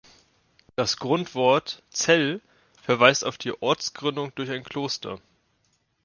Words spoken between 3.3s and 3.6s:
die